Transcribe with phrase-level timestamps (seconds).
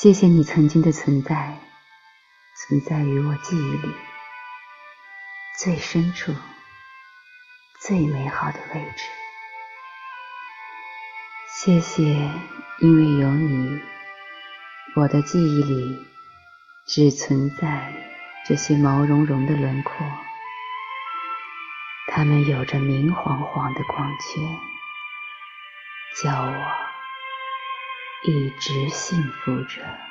[0.00, 1.58] 谢谢你曾经的存在，
[2.54, 3.92] 存在于我记忆里
[5.58, 6.32] 最深处、
[7.80, 9.04] 最美好的位置。
[11.48, 12.04] 谢谢，
[12.78, 13.82] 因为有你，
[14.94, 16.06] 我的记忆里
[16.86, 17.92] 只存在
[18.46, 20.06] 这些毛茸茸的轮廓，
[22.12, 24.58] 它们有着明晃晃的光圈，
[26.22, 26.87] 叫我。
[28.22, 30.07] 一直幸福着。